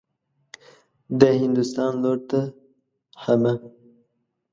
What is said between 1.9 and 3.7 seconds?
لور ته حمه.